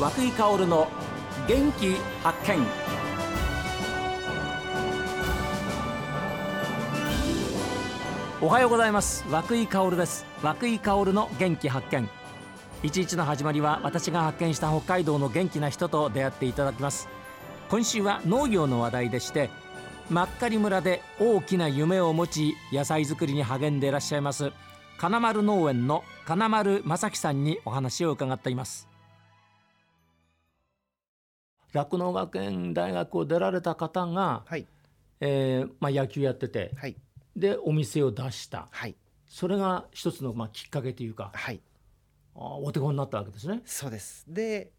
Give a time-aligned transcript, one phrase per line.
[0.00, 0.88] 和久井薫の
[1.46, 2.66] 元気発見。
[8.40, 9.26] おはようございます。
[9.30, 10.24] 和久井薫です。
[10.42, 12.08] 和久井薫の元気発見。
[12.82, 17.06] 一日の始まりは私が発見した北海道の元気な人と出会っていただきます。
[17.68, 19.50] 今週は農業の話題でして
[20.08, 24.50] 真狩村で大きな夢を持ち野菜作りに励んでいらっしゃいます
[24.98, 28.89] 金丸農園の金丸正樹さんにお話を伺っています。
[31.72, 34.66] 酪農学園大学を出られた方が、はい。
[35.20, 36.96] えーまあ、野球やっててはい。
[37.36, 38.68] でお店を出した。
[38.70, 38.94] はい。
[39.28, 41.60] それが一つの、まあ、きっかけというかはい。
[42.34, 43.62] あーお手本になったわけですね。
[43.64, 44.24] そうです。
[44.28, 44.70] で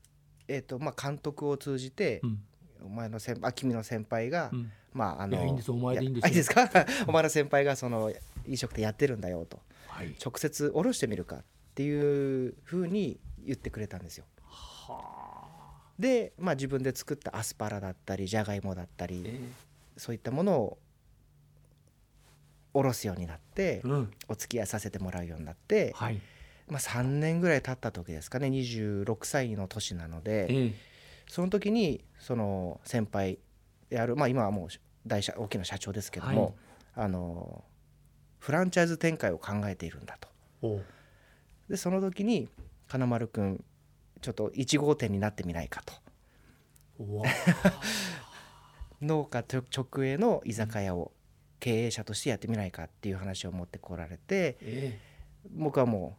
[0.48, 2.40] えっ、とまあ監督を通じて、うん。
[2.84, 4.72] お前の先あ君の先輩が、うん。
[4.94, 6.70] まああのいやいいんですお前でいいんですいいですか？
[7.08, 8.12] お前の先輩がその
[8.46, 9.60] 飲食店やってるんだよと。
[9.88, 11.44] はい、直接おろしてみるかっ
[11.76, 14.26] ていうふうに言ってくれたんですよ。
[14.46, 15.41] は
[16.02, 19.40] で、まあ、自分で作ったアスパラだったりじゃがいもだったりえ
[19.96, 20.78] そういったものを
[22.74, 24.12] おろすようになってーうん。
[24.28, 26.20] お付き合いさせてもらうようになって、はい。
[26.68, 30.74] まあ、3年ぐらい経った時ですかね26歳の年なので、えー
[31.28, 33.40] その時にその先輩
[33.90, 34.68] である、まあ、今はもう
[35.08, 36.56] 大社大きな社長ですけども、
[36.94, 37.64] あの
[38.40, 40.28] フランチャイズ展開を考えているんだと。
[41.70, 42.50] でその時に
[42.90, 43.64] 金丸君
[44.22, 45.94] ちょっと1号店になってみないかと。
[49.02, 51.12] 農家直営の居酒屋を
[51.60, 55.00] 経営者としてやってみないかっていう話を持ってこられてえ
[55.52, 56.18] 僕はも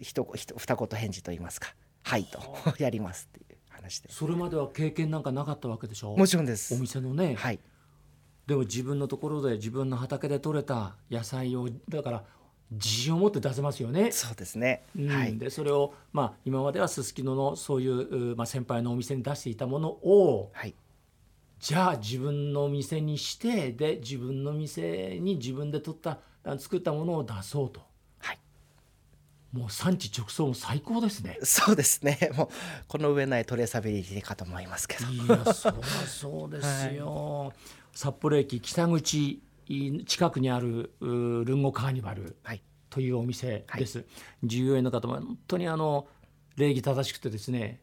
[0.00, 2.40] うひとひと二言返事と言いますか「はい」と
[2.78, 6.14] 「やります」っていう話でーそれまでは経験なんかなかったわけでしょ？
[6.16, 6.74] もちろんです。
[6.74, 7.58] お店のね、はい。
[8.46, 12.24] でも自分のところで自分の畑で採れた野菜をだから
[12.74, 14.10] 自信を持って出せますよね。
[14.12, 15.08] そうですね、うん。
[15.08, 15.36] はい。
[15.36, 20.74] でそれを、まあ、今まではすすきののそういう、うまあ、先輩のお店に出していたものをはい。
[21.60, 27.80] じゃあ自分の店にしてで自分の店に自分で取ったあ作ったものを出そうと。
[28.18, 28.38] はい。
[29.52, 31.38] もう産地直送も最高ですね。
[31.42, 32.18] そうですね。
[32.36, 32.48] もう
[32.86, 35.10] この上ないトレーサビリティかと思いますけど。
[35.10, 37.52] いやそりゃそうですよ、
[37.94, 39.40] 札幌駅北口
[40.06, 42.62] 近くにあるうルンゴカーニバルはい。
[42.90, 44.04] というお店です、
[44.44, 46.06] 従業員の方も本当にあの
[46.56, 47.80] 礼儀正しくてですね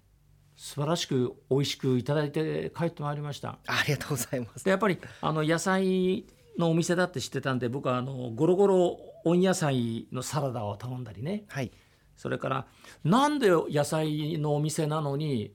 [0.56, 3.58] 素晴らしく美味しくいただいて帰ってまいりました。
[3.68, 4.64] ありがとうございます。
[4.64, 6.26] でやっぱりあの野菜
[6.58, 11.44] のお店だって知ってたんで僕はあのゴロゴロ温野菜のサラダを頼んだりね。
[11.48, 11.72] はい。
[12.16, 12.68] それから
[13.04, 15.54] なんで野菜のお店なのに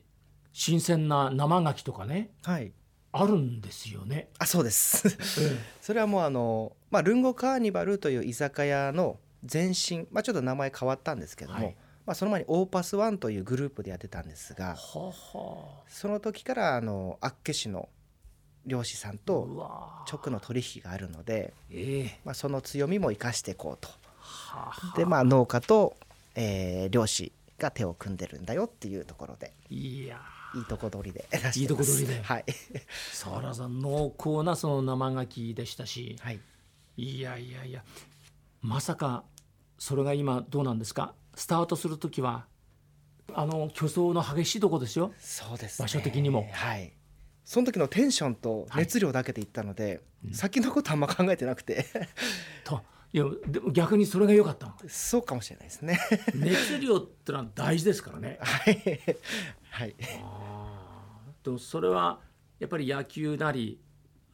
[0.52, 2.32] 新鮮な生牡蠣とかね。
[2.42, 2.72] はい
[3.12, 4.28] あるんですよね。
[4.38, 5.16] あそうです。
[5.80, 9.18] それはもうあの、まあ、ルンゴカーニバルという居酒屋の
[9.50, 11.76] 前身、まあ、ちょっと名前変わったんですけども、はい。
[12.04, 17.88] まあ、その前にオーパスワンというグループでやってたんですがその時からあの厚岸の
[18.64, 22.20] 漁師さんうとわ直の取引があるので、ええ。
[22.24, 23.88] まあ、その強みも生かしていこうと。
[24.18, 25.96] ははでまあ農家と、
[26.34, 29.52] えー漁師が手を組んでるんだよっていうところで。
[29.70, 30.20] いや
[30.54, 31.28] いいとこ取りで。
[31.54, 32.22] いいとこ取りで。
[32.22, 32.44] はい、
[33.12, 36.16] そらさ濃厚なその生牡蠣でしたし。
[36.20, 36.40] はい、
[36.96, 37.84] いやいやいや。
[38.62, 39.24] まさか
[39.78, 41.14] それが今どうなんですか？
[41.34, 42.46] スタートする時は
[43.34, 45.12] あの巨層の激しいとこですよ。
[45.18, 45.84] そうですね。
[45.84, 46.48] 場所的にも。
[46.52, 46.92] はい。
[47.44, 50.00] その時のテンションと熱量だけで行ったので、
[50.32, 51.86] 先のことあんま考えてなくて。
[52.64, 52.82] と
[53.16, 54.74] いやでも逆にそれが良かったの。
[54.88, 55.98] そうかもしれないですね。
[56.34, 58.38] 熱量ってのは大事ですからね。
[58.42, 59.00] はい。
[59.70, 59.94] はい。
[61.46, 62.20] もそれは
[62.58, 63.80] やっぱり野球なり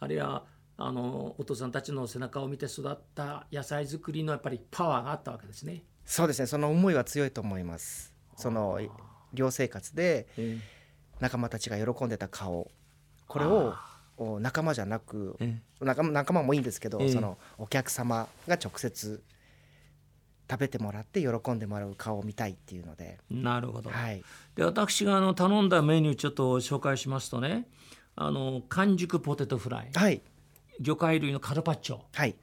[0.00, 5.84] あるいはあのお父さんたちの背中を見て育った野菜作りのやっぱりパワーがあったわけですね。
[6.04, 6.46] そうですね。
[6.46, 8.12] その思いは強いと思います。
[8.36, 8.80] その
[9.32, 10.26] 寮生活で
[11.20, 12.68] 仲間たちが喜んでた顔。
[13.28, 13.74] これをお
[14.40, 19.22] 仲間じゃなくえ仲間仲間もいいんですけど、ええそのお客様が直接
[20.50, 23.90] 食べてもらって喜んでもらう顔を見たいっていうので、なるほど。
[23.90, 24.22] はい、
[24.54, 27.66] で私があの頼んだメニューちょっと紹介しますとね
[28.14, 29.90] あの完熟ポテトフライ。
[29.94, 30.22] はい。
[30.80, 32.00] 魚介類のカルパッチョ。
[32.12, 32.34] はい。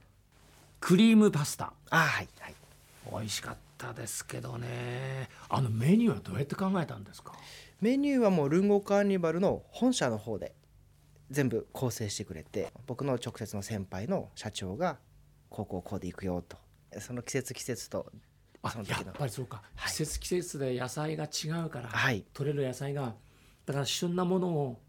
[0.80, 1.72] クリームパスタ。
[1.90, 2.54] あはいはい。
[3.12, 5.28] 美味しかったですけどね。
[5.48, 7.32] あのメニューはどうやって考えたんですか？
[7.80, 10.52] メニューはもうルンゴカーニバルの本社の方で
[11.30, 14.98] 全部構成してくれて僕の直接の先輩の社長が
[15.48, 16.56] こうこうこうでいくよと。
[16.98, 18.10] その季節季節と
[18.68, 19.12] その時の。
[19.12, 19.90] ぱりそうか、はい。
[19.90, 22.24] 季節季節で野菜が違うから、はい。
[22.32, 23.14] 取れる野菜が
[23.66, 24.80] だから旬なものを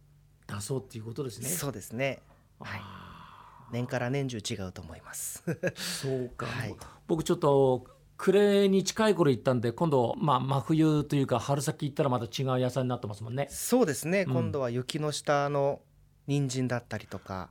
[0.47, 1.47] 出そうっていうことですね。
[1.47, 2.19] そうですね。
[2.59, 2.79] はい。
[2.81, 5.43] あ年から年中違うと思います。
[5.45, 6.75] ーそうか、はい。
[7.07, 7.85] 僕ちょっと
[8.17, 13.47] 暮れに近い頃行ったんで今度、まあ、真冬というか春先行ったらまた違う野菜になってますもんね。
[13.49, 14.33] そうですね、うん。
[14.33, 15.81] 今度は雪の下の
[16.31, 17.49] 人参だったりとか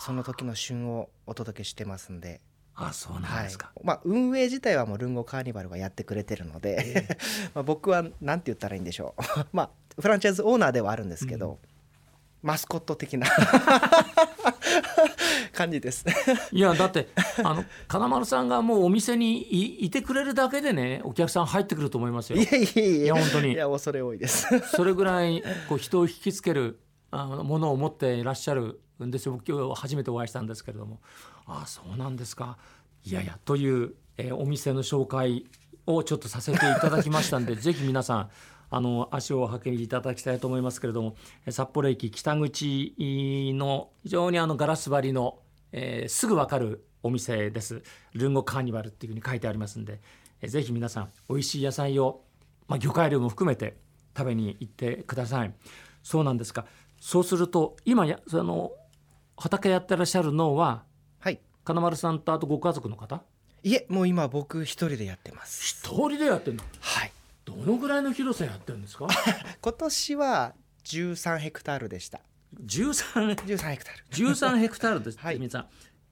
[0.00, 2.40] その時の旬をお届けしてますんで、
[2.74, 7.06] あそうなんはいですか、まあ、運営自体はもうルンゴカーニバルがやってくれてるので、
[7.52, 9.22] まあ僕は何て言ったらいいんでしょう。
[9.52, 11.58] まあフランチャイズオーナーではあるんですけど、
[12.42, 13.26] マスコット的な
[15.52, 16.06] 感じです。
[16.50, 17.08] いやだって
[17.44, 22.38] あの金丸さんがもうお店にいいてくれるだけでねお客さん入ってくると思いますよ。
[22.38, 23.52] いやいやいやいや本当に。
[23.52, 24.48] いや恐れ多いです。
[24.74, 26.78] それぐらいこう人を引きつける
[27.12, 29.32] あのものを持っていらっしゃるんですよ。
[29.32, 31.00] 僕今日初めてお会いしたんですけれども。
[31.46, 32.56] ああそうなんですか。
[33.04, 35.44] いやいやという、えーお店の紹介
[35.86, 38.30] をちょっとさせていただきましたんで ぜひ皆さん
[38.70, 42.94] あの足を運んでいただきたいと思いますけれどもえー札幌駅北口
[43.56, 45.40] の非常にあのガラス張りの、
[45.72, 47.82] えーすぐ分かるお店です。
[48.14, 50.00] ルンゴカーニバルっていうふうに書いてありますんで、
[50.40, 52.22] えーぜひ皆さん美味しい野菜を、
[52.68, 53.76] まあ、魚介類も含めて
[54.16, 55.52] 食べに行ってください。
[56.02, 56.66] そうなんですか
[57.04, 58.70] そうすると今やその
[59.36, 60.84] 畑やってらっしゃるのは
[61.18, 61.40] はい。
[61.64, 63.22] 金丸さんとあとご家族の方？
[63.64, 65.64] いえもう今僕一人でやってます。
[65.64, 66.62] 一人でやってるの？
[66.80, 67.12] はい。
[67.44, 69.08] どのぐらいの広さやってるんですか？
[69.60, 70.54] 今年は
[70.84, 72.20] 13ヘクタールでした。
[72.64, 74.30] 13 13ヘクタール。
[74.30, 75.38] 13ヘクタールです、 はい。
[75.40, 75.66] 皆さん。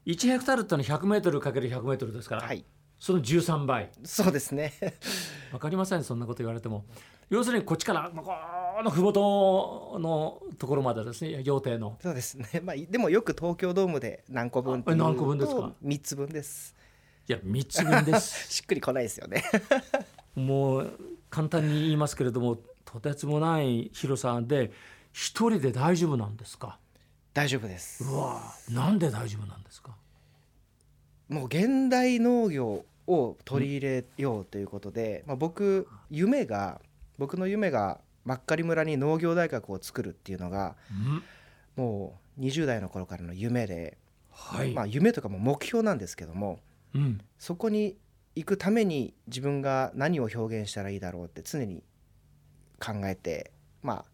[0.06, 2.64] 1ヘクタールってのは100メートルかける100メートルですから、はい
[3.00, 3.90] その13倍。
[4.04, 4.72] そうですね。
[5.52, 6.84] わかりませんそんなこと言われても。
[7.30, 11.96] 要するにこっちからまあこの麓のところまでですね料亭の。
[12.02, 12.46] そうですね。
[12.62, 16.76] まあでもよく東京ドームで何個分何個分ですか？3つ分です。
[17.28, 18.52] いや3つ分です。
[18.52, 19.44] しっくりこないですよね。
[20.34, 20.90] もう
[21.30, 24.72] 簡単に言いますけれどもとてつもない広さで
[25.12, 26.78] 一人で大丈夫なんですか？
[27.32, 28.04] 大丈夫です。
[28.04, 29.96] うわなんで大丈夫なんですか？
[31.30, 36.80] もう現代農業を取り入れようということで、まあ、僕夢が
[37.18, 41.22] 僕の夢が真っ狩村に農業大学を作るっていうのがうん。
[41.76, 43.96] もう20代の頃からの夢で、
[44.30, 46.58] はい、まあ、夢とかも目標なんですけども
[46.94, 47.20] うん。
[47.38, 47.96] そこに
[48.34, 51.84] 行くために自分が何を表現したらいいだろうって常に
[52.80, 53.52] 考えて
[53.82, 54.04] ま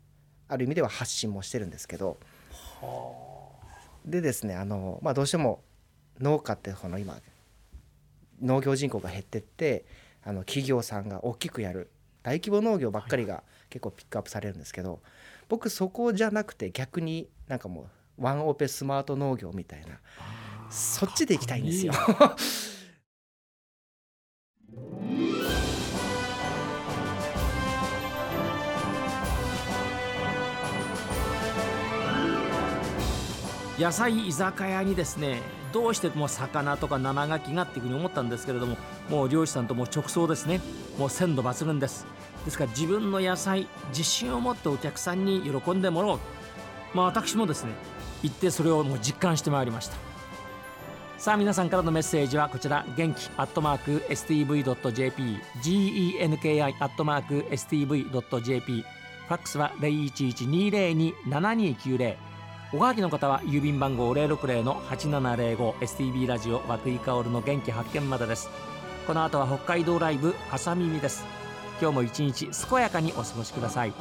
[0.49, 2.19] あある意味では発信もしてるんですけど。
[4.05, 5.63] でですねあの、まあ、どうしても
[6.21, 7.19] 農家ってこの今
[8.41, 9.85] 農業人口が減ってって
[10.23, 11.91] あの企業さんが大きくやる
[12.23, 15.01] 大規模農業ばっかりが結構ピックアップされるんですけど
[15.49, 20.01] 僕そこじゃなくて逆になんかもうワンオペスマート農業みたいな
[20.71, 21.93] そっちで行きたいんですよ。
[33.79, 35.43] 野菜居酒屋にですね
[35.77, 38.79] どうしても魚とか生牡蠣がっていうふうに思ったんですけれども
[39.11, 40.63] もう漁師さんとも直送ですね。
[40.99, 42.07] もう鮮度抜群です。
[42.47, 46.19] ですから自分の野菜自信を持ってお客さんに喜んでもらおう。
[46.95, 47.73] まあ私もですね
[48.23, 49.97] 行ってそれをもう実感してまいりました。
[51.19, 52.87] さあ皆さんからのメッセージはこちら。
[52.97, 58.83] 元気アットマーク STV.jp genki アットマーク STV.jp
[59.29, 62.17] ファックスは0112027290
[62.73, 68.51] おはがきの方は郵便番号060-8705 STB ラジオ和久井薫の元気発見までです。
[69.07, 71.25] この後は北海道ライブ朝耳です。
[71.81, 73.93] 今日も一日健やかにお過ごしください。